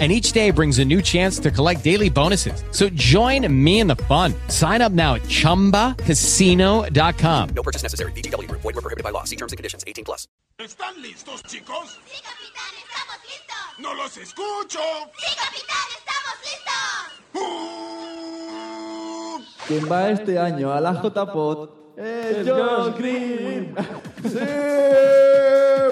[0.00, 2.64] and each day brings a new chance to collect daily bonuses.
[2.72, 4.34] So join me in the fun.
[4.48, 7.48] Sign up now at ChumbaCasino.com.
[7.54, 8.10] No purchase necessary.
[8.12, 8.50] BGW.
[8.50, 9.22] Void were prohibited by law.
[9.22, 9.84] See terms and conditions.
[9.86, 10.26] 18 plus.
[10.58, 11.98] ¿Están listos, chicos?
[12.06, 13.56] Sí, capitán, estamos listos.
[13.78, 14.78] ¡No los escucho!
[15.18, 17.20] Sí, capitán, estamos listos.
[17.34, 19.42] ¡Uh!
[19.66, 23.74] Quien va este año a la JPOT es Josh Green.
[24.22, 24.38] ¡Sí!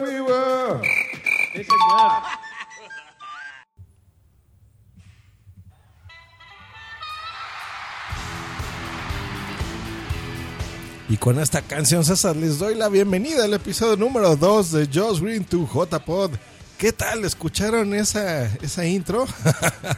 [0.04, 0.80] ¡Viva!
[11.12, 15.20] Y con esta canción, César, les doy la bienvenida al episodio número 2 de Josh
[15.20, 16.30] Green to JPod.
[16.78, 17.26] ¿Qué tal?
[17.26, 19.26] ¿Escucharon esa, esa intro?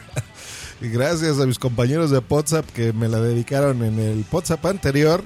[0.81, 5.23] Gracias a mis compañeros de WhatsApp que me la dedicaron en el WhatsApp anterior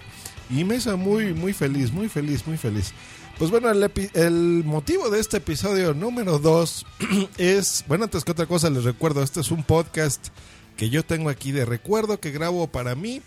[0.52, 2.94] y me hizo muy, muy feliz, muy feliz, muy feliz.
[3.40, 6.86] Pues bueno, el, el motivo de este episodio número 2
[7.40, 10.28] es, bueno, antes que otra cosa les recuerdo, este es un podcast
[10.78, 13.22] que yo tengo aquí de recuerdo que grabo para mí,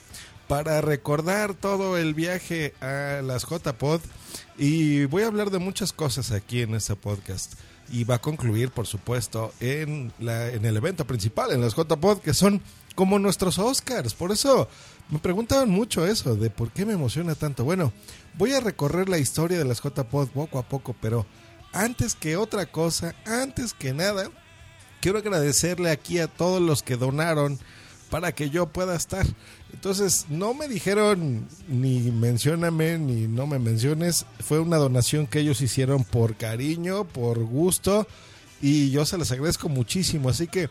[0.52, 4.02] para recordar todo el viaje a las JPod
[4.58, 7.54] y voy a hablar de muchas cosas aquí en este podcast
[7.90, 12.34] y va a concluir, por supuesto, en, la, el evento principal, en las JPod, que
[12.34, 12.60] son
[12.94, 14.12] como nuestros Oscars.
[14.12, 14.68] Por eso
[15.08, 17.64] me preguntaban mucho eso, de por qué me emociona tanto.
[17.64, 17.90] Bueno,
[18.34, 21.24] voy a recorrer la historia de las JPod poco a poco, pero
[21.72, 24.28] antes que otra cosa, antes que nada,
[25.00, 27.58] quiero agradecerle aquí a todos los que donaron
[28.12, 29.26] para que yo pueda estar.
[29.72, 34.26] Entonces, no me dijeron ni mencióname ni no me menciones.
[34.40, 38.06] Fue una donación que ellos hicieron por cariño, por gusto.
[38.60, 40.28] Y yo se les agradezco muchísimo.
[40.28, 40.68] Así que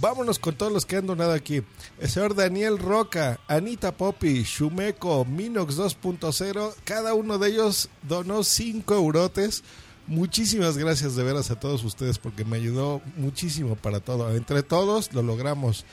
[0.00, 1.62] vámonos con todos los que han donado aquí.
[1.98, 6.76] El señor Daniel Roca, Anita Poppy, Shumeco, Minox 2.0.
[6.84, 9.62] Cada uno de ellos donó 5 eurotes.
[10.06, 14.34] Muchísimas gracias de veras a todos ustedes porque me ayudó muchísimo para todo.
[14.34, 15.84] Entre todos lo logramos.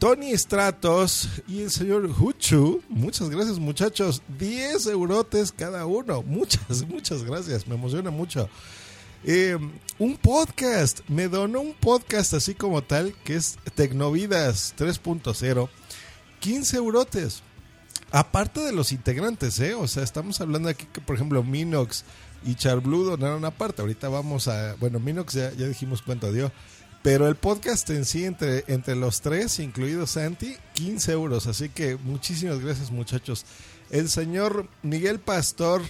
[0.00, 7.22] Tony Stratos y el señor Huchu, muchas gracias muchachos, 10 eurotes cada uno, muchas, muchas
[7.22, 8.48] gracias, me emociona mucho.
[9.24, 9.58] Eh,
[9.98, 15.68] un podcast, me donó un podcast así como tal, que es Tecnovidas 3.0,
[16.40, 17.42] 15 eurotes.
[18.10, 19.74] Aparte de los integrantes, ¿eh?
[19.74, 22.04] O sea, estamos hablando aquí que, por ejemplo, Minox
[22.42, 23.82] y Charblue donaron aparte.
[23.82, 24.74] Ahorita vamos a.
[24.80, 26.50] Bueno, Minox ya, ya dijimos cuánto dio.
[27.02, 31.46] Pero el podcast en sí, entre, entre los tres, incluido Santi, 15 euros.
[31.46, 33.46] Así que muchísimas gracias, muchachos.
[33.90, 35.80] El señor Miguel Pastor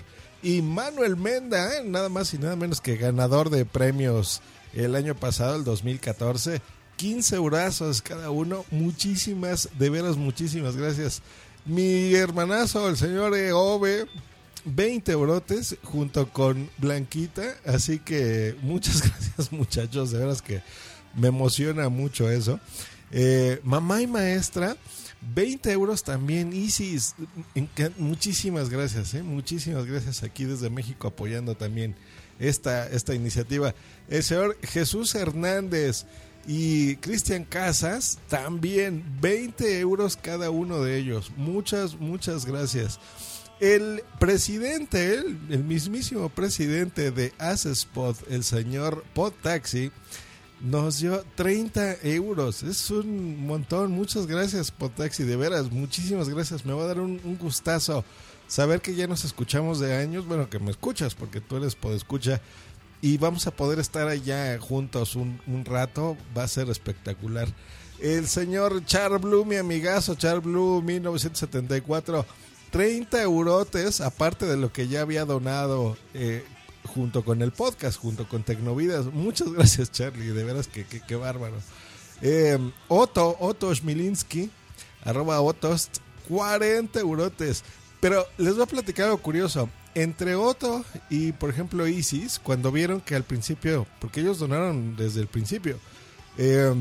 [0.43, 1.83] y Manuel Menda, ¿eh?
[1.85, 4.41] nada más y nada menos que ganador de premios
[4.73, 6.63] el año pasado, el 2014.
[6.97, 8.65] 15 eurazos cada uno.
[8.71, 11.23] Muchísimas, de veras, muchísimas gracias.
[11.65, 14.07] Mi hermanazo, el señor Eove,
[14.65, 17.57] 20 eurotes junto con Blanquita.
[17.67, 20.11] Así que muchas gracias, muchachos.
[20.11, 20.63] De veras que
[21.15, 22.61] me emociona mucho eso.
[23.13, 24.77] Eh, mamá y maestra,
[25.35, 26.53] 20 euros también.
[26.53, 27.15] Isis,
[27.99, 29.23] muchísimas gracias, ¿eh?
[29.23, 31.95] muchísimas gracias aquí desde México apoyando también
[32.39, 33.75] esta, esta iniciativa.
[34.09, 36.07] El señor Jesús Hernández
[36.47, 41.33] y Cristian Casas, también 20 euros cada uno de ellos.
[41.37, 42.99] Muchas, muchas gracias.
[43.61, 49.93] El presidente, el, mismísimo presidente de Spot, el señor Pod Taxi,
[50.61, 52.63] nos dio 30 euros.
[52.63, 53.93] Es un montón.
[53.93, 55.25] Muchas gracias, Potaxi.
[55.25, 56.65] De veras, muchísimas gracias.
[56.65, 58.05] Me va a dar un, gustazo
[58.47, 60.27] saber que ya nos escuchamos de años.
[60.27, 62.41] Bueno, que me escuchas porque tú eres podescucha.
[63.03, 66.17] Y vamos a poder estar allá juntos un, un rato.
[66.37, 67.49] Va a ser espectacular.
[67.99, 72.27] El señor Char Blue, mi amigazo Char Blue 1974.
[72.71, 76.45] 30 eurotes, aparte de lo que ya había donado eh,
[76.95, 79.07] junto con el podcast, junto con Tecnovidas.
[79.07, 81.57] Muchas gracias, Charlie, de veras que, que, que bárbaro.
[82.23, 82.59] Eh,
[82.89, 84.51] Otto, Otto Schmilinski,
[85.05, 85.99] arroba Otost,
[86.29, 87.65] 40 eurotes.
[88.01, 89.69] Pero les voy a platicar algo curioso.
[89.95, 95.21] Entre Otto y, por ejemplo, Isis, cuando vieron que al principio, porque ellos donaron desde
[95.21, 95.79] el principio,
[96.39, 96.73] eh,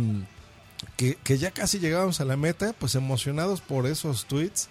[0.95, 4.69] que, que ya casi llegábamos a la meta, pues emocionados por esos tweets,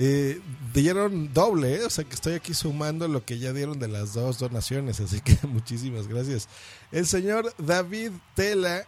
[0.00, 0.40] eh,
[0.72, 1.84] dieron doble, ¿eh?
[1.84, 5.20] o sea que estoy aquí sumando lo que ya dieron de las dos donaciones, así
[5.20, 6.48] que muchísimas gracias.
[6.92, 8.84] El señor David Tela,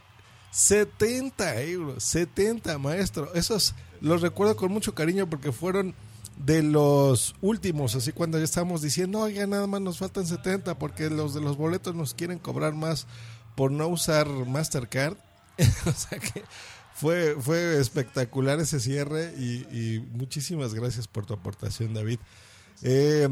[0.52, 5.96] 70 euros, 70 maestro, esos los recuerdo con mucho cariño porque fueron
[6.36, 11.10] de los últimos, así cuando ya estamos diciendo, oiga, nada más nos faltan 70 porque
[11.10, 13.08] los de los boletos nos quieren cobrar más
[13.56, 15.16] por no usar Mastercard.
[15.86, 16.44] o sea que
[16.94, 22.18] fue, fue espectacular ese cierre y, muchísimas gracias por tu aportación, David.
[22.82, 23.28] Eh,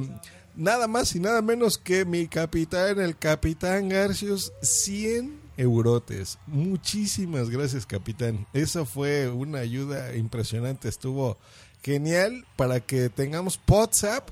[0.55, 6.39] nada más y nada menos que mi capitán, el capitán Garcius, 100 eurotes.
[6.47, 8.47] Muchísimas gracias, capitán.
[8.53, 10.89] Eso fue una ayuda impresionante.
[10.89, 11.37] Estuvo
[11.83, 14.29] genial para que tengamos WhatsApp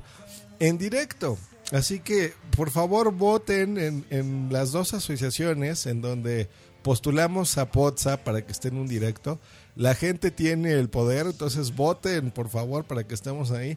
[0.59, 1.37] en directo.
[1.73, 6.49] Así que, por favor, voten en, en las dos asociaciones en donde
[6.87, 9.41] postulamos a WhatsApp para que esté en un directo.
[9.75, 13.77] La gente tiene el poder, entonces voten, por favor, para que estemos ahí.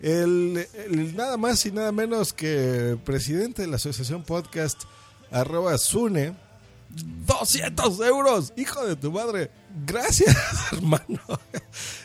[0.00, 0.66] El,
[1.14, 4.82] nada más y nada menos que presidente de la asociación podcast,
[5.30, 6.34] arroba Sune,
[7.24, 9.52] 200 euros, hijo de tu madre.
[9.86, 10.36] Gracias,
[10.72, 11.20] hermano.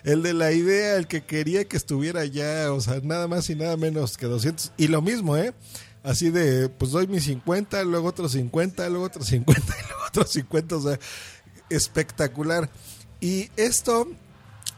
[0.04, 3.56] El de la idea, el que quería que estuviera allá, o sea, nada más y
[3.56, 4.74] nada menos que 200.
[4.78, 5.56] Y lo mismo, ¿eh?
[6.06, 10.30] Así de, pues doy mis 50, luego otros 50, luego otros 50 y luego otros
[10.30, 11.00] 50, o sea,
[11.70, 12.70] espectacular.
[13.20, 14.08] Y esto,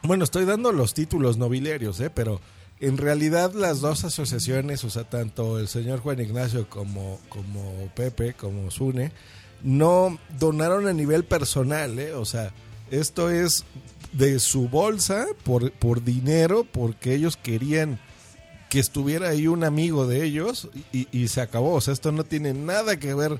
[0.03, 2.09] bueno, estoy dando los títulos nobiliarios, ¿eh?
[2.09, 2.39] Pero
[2.79, 8.33] en realidad las dos asociaciones, o sea, tanto el señor Juan Ignacio como, como Pepe,
[8.33, 9.11] como Sune,
[9.63, 12.13] no donaron a nivel personal, ¿eh?
[12.13, 12.53] O sea,
[12.89, 13.65] esto es
[14.13, 17.99] de su bolsa por, por dinero, porque ellos querían
[18.69, 21.73] que estuviera ahí un amigo de ellos y, se acabó.
[21.73, 23.39] O sea, esto no tiene nada que ver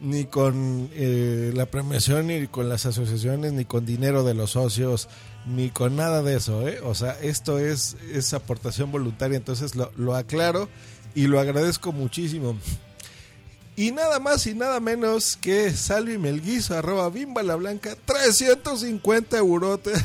[0.00, 5.08] ni con eh, la premiación, ni con las asociaciones, ni con dinero de los socios,
[5.46, 6.68] ni con nada de eso.
[6.68, 6.80] ¿eh?
[6.82, 10.68] O sea, esto es, es aportación voluntaria, entonces lo, lo aclaro
[11.14, 12.56] y lo agradezco muchísimo.
[13.76, 19.98] Y nada más y nada menos que Salvi Melguizo, arroba Bimba la Blanca, 350 eurotes.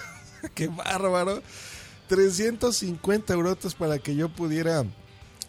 [0.54, 1.42] ¡Qué bárbaro!
[2.12, 4.84] 350 eurotes para que yo pudiera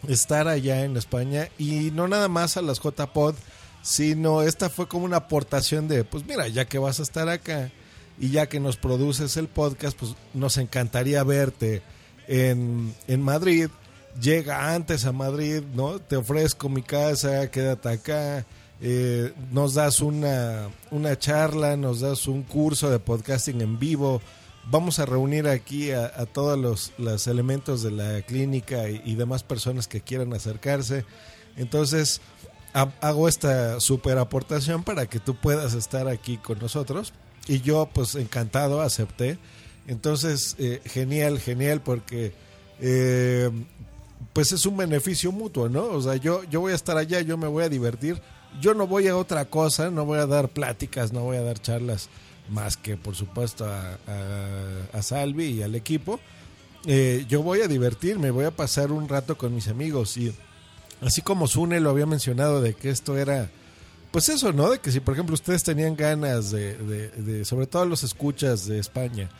[0.08, 1.50] estar allá en España.
[1.58, 3.34] Y no nada más a las JPod,
[3.82, 7.70] sino esta fue como una aportación de, pues mira, ya que vas a estar acá
[8.18, 11.82] y ya que nos produces el podcast, pues nos encantaría verte
[12.28, 13.68] en, en Madrid
[14.18, 15.98] llega antes a Madrid, ¿no?
[15.98, 18.46] Te ofrezco mi casa, quédate acá,
[18.80, 24.22] eh, nos das una, una charla, nos das un curso de podcasting en vivo.
[24.70, 29.14] Vamos a reunir aquí a, a todos los, los, elementos de la clínica y, y,
[29.14, 31.04] demás personas que quieran acercarse.
[31.56, 32.20] Entonces,
[32.72, 37.12] ha, hago esta super aportación para que tú puedas estar aquí con nosotros.
[37.46, 39.38] Y yo, pues encantado, acepté.
[39.86, 42.32] Entonces, eh, genial, genial, porque
[42.80, 43.50] eh,
[44.32, 45.84] pues es un beneficio mutuo, ¿no?
[45.84, 48.20] O sea, yo, yo voy a estar allá, yo me voy a divertir,
[48.60, 51.60] yo no voy a otra cosa, no voy a dar pláticas, no voy a dar
[51.60, 52.08] charlas
[52.48, 53.98] más que por supuesto a,
[54.92, 56.20] a, Salvi y al equipo.
[56.86, 60.34] Eh, yo voy a divertirme, voy a pasar un rato con mis amigos y
[61.00, 63.50] así como Sune lo había mencionado de que esto era,
[64.10, 64.70] pues eso, ¿no?
[64.70, 68.78] De que si por ejemplo ustedes tenían ganas de, de, sobre todo los escuchas de
[68.78, 69.30] España,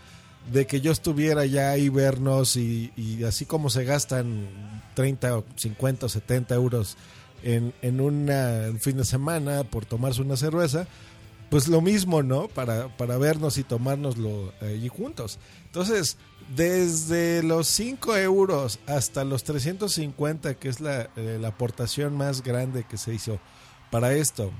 [0.50, 2.90] de que yo estuviera allá y vernos y,
[3.26, 4.46] así como se gastan
[4.94, 6.96] 30, 50 o 70 euros
[7.42, 10.86] en, en una, un fin de semana por tomarse una cerveza,
[11.50, 12.48] pues lo mismo, ¿no?
[12.48, 15.38] Para, para vernos y tomárnoslo allí juntos.
[15.66, 16.16] Entonces,
[16.54, 22.84] desde los 5 euros hasta los 350, que es la, eh, la aportación más grande
[22.84, 23.38] que se hizo
[23.90, 24.52] para esto,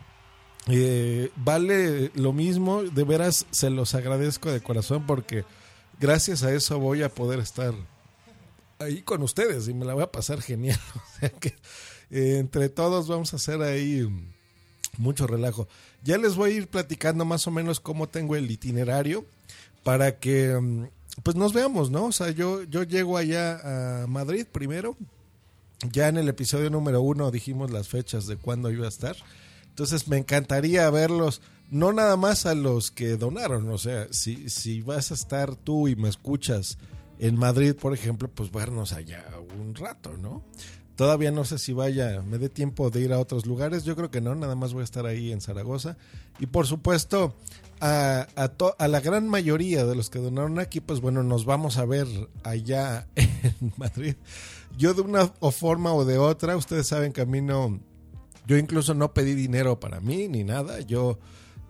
[0.67, 5.45] eh, vale lo mismo, de veras se los agradezco de corazón porque
[6.01, 7.75] gracias a eso voy a poder estar
[8.79, 10.81] ahí con ustedes y me la voy a pasar genial.
[10.95, 11.49] O sea que
[12.11, 14.07] eh, entre todos vamos a hacer ahí
[14.99, 15.69] mucho relajo.
[16.03, 19.25] Ya les voy a ir platicando más o menos cómo tengo el itinerario
[19.83, 20.89] para que
[21.23, 22.07] pues nos veamos, ¿no?
[22.07, 24.97] O sea, yo, yo llego allá a Madrid primero.
[25.93, 29.17] Ya en el episodio número uno dijimos las fechas de cuándo iba a estar.
[29.69, 34.83] Entonces me encantaría verlos no nada más a los que donaron, o sea, si, si
[34.83, 36.79] vas a estar tú y me escuchas
[37.19, 39.25] en Madrid, por ejemplo, pues vernos allá
[39.59, 40.45] un rato, ¿no?
[40.97, 44.11] Todavía no sé si vaya, me dé tiempo de ir a otros lugares, yo creo
[44.11, 45.97] que no, nada más voy a estar ahí en Zaragoza.
[46.39, 47.35] Y por supuesto,
[47.81, 51.85] a, a, la gran mayoría de los que donaron aquí, pues bueno, nos vamos a
[51.85, 52.07] ver
[52.45, 54.15] allá en Madrid.
[54.79, 57.81] Yo de una forma o de otra, ustedes saben que a mí no,
[58.47, 61.19] yo incluso no pedí dinero para mí ni nada, yo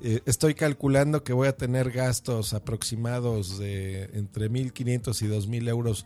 [0.02, 6.04] eh, estoy calculando que voy a tener gastos aproximados de entre 1.500 y 2.000 euros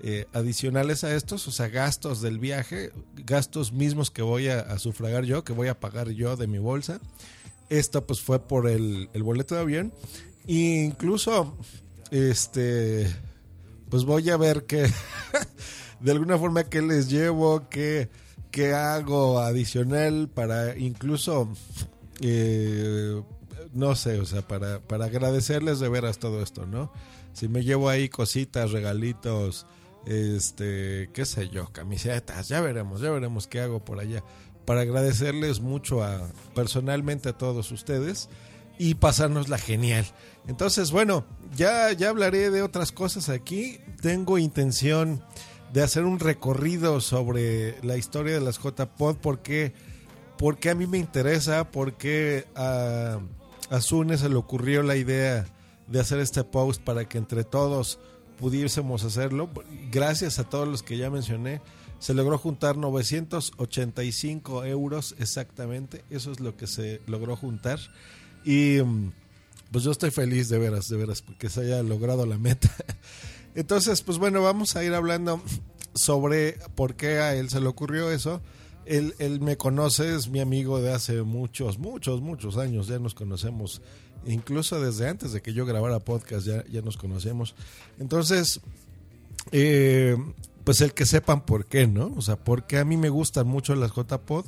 [0.00, 5.24] eh, adicionales a estos, o sea, gastos del viaje, gastos mismos que voy a, sufragar
[5.24, 7.00] yo, que voy a pagar yo de mi bolsa.
[7.68, 9.92] Esto pues fue por el, boleto de avión.
[10.46, 11.56] Incluso,
[12.12, 13.12] este,
[13.90, 14.88] pues voy a ver qué,
[16.00, 18.08] de alguna forma qué les llevo, qué,
[18.52, 21.48] qué hago adicional para incluso,
[22.20, 23.20] eh,
[23.72, 26.92] no sé, o sea, para, para agradecerles de veras todo esto, ¿no?
[27.32, 29.66] Si me llevo ahí cositas, regalitos,
[30.08, 34.24] este, qué sé yo, camisetas, ya veremos, ya veremos qué hago por allá.
[34.64, 38.30] Para agradecerles mucho a, personalmente a todos ustedes
[38.78, 40.06] y pasárnosla genial.
[40.46, 43.80] Entonces, bueno, ya, ya hablaré de otras cosas aquí.
[44.00, 45.22] Tengo intención
[45.72, 49.74] de hacer un recorrido sobre la historia de las JPod porque,
[50.38, 53.18] porque a mí me interesa, porque a,
[53.68, 55.46] a Sune se le ocurrió la idea
[55.86, 57.98] de hacer este post para que entre todos
[58.38, 59.50] pudiésemos hacerlo.
[59.90, 61.60] Gracias a todos los que ya mencioné,
[61.98, 66.04] se logró juntar 985 euros exactamente.
[66.10, 67.78] Eso es lo que se logró juntar.
[68.44, 69.12] Y mm,
[69.72, 72.70] pues yo estoy feliz de veras, de veras, porque se haya logrado la meta.
[73.54, 75.42] Entonces, pues bueno, vamos a ir hablando
[75.94, 78.40] sobre por qué a él se le ocurrió eso.
[78.86, 83.14] Él, él me conoce, es mi amigo de hace muchos, muchos, muchos años, ya nos
[83.14, 83.82] conocemos,
[84.26, 87.54] incluso desde antes de que yo grabara podcast, ya, ya nos conocemos.
[87.98, 88.60] Entonces,
[89.52, 90.16] eh,
[90.64, 92.12] pues el que sepan por qué, ¿no?
[92.16, 94.46] O sea, porque a mí me gustan mucho las JPod.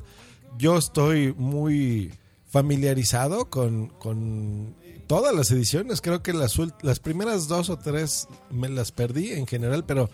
[0.59, 2.13] Yo estoy muy
[2.51, 4.75] familiarizado con, con
[5.07, 6.01] todas las ediciones.
[6.01, 10.11] Creo que las, las primeras dos o tres me las perdí en general, pero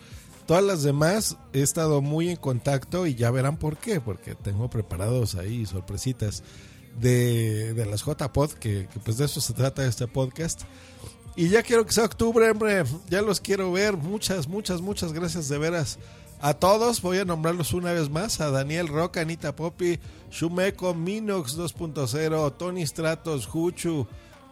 [0.46, 4.70] todas las demás he estado muy en contacto y ya verán por qué, porque tengo
[4.70, 6.42] preparados ahí sorpresitas
[7.00, 10.62] de, de las JPod, que, que pues de eso se trata este podcast.
[11.36, 12.84] Y ya quiero que sea octubre, hombre.
[13.10, 13.96] Ya los quiero ver.
[13.96, 15.98] Muchas, muchas, muchas gracias de veras.
[16.40, 18.40] A todos, voy a nombrarlos una vez más.
[18.40, 19.98] A Daniel Roca, Anita Popi,
[20.30, 24.06] Shumeco, Minox 2.0, Tony Stratos, Juchu,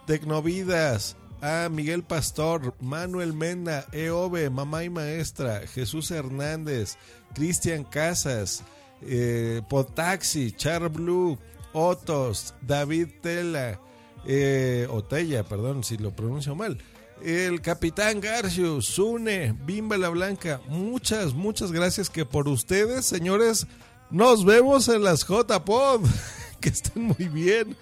[0.06, 6.96] Tecnovidas, a Miguel Pastor, Manuel Menda, Eove, Mamá y Maestra, Jesús Hernández,
[7.34, 8.62] Cristian Casas,
[9.02, 11.38] eh, Potaxi, Char Blue,
[11.74, 13.80] Otos, David Tela,
[14.26, 16.78] eh, Otella, perdón si lo pronuncio mal.
[17.22, 23.66] El capitán Garcio, Sune, Bimba la Blanca, muchas, muchas gracias que por ustedes, señores,
[24.10, 26.02] nos vemos en las J-Pod.
[26.60, 27.76] que estén muy bien.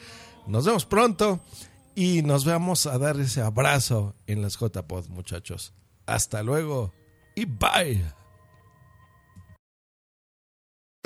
[0.46, 1.40] Nos vemos pronto
[1.94, 5.72] y nos vamos a dar ese abrazo en las J-Pod, muchachos.
[6.06, 6.92] Hasta luego
[7.36, 8.21] y bye.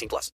[0.00, 0.28] 18 plus.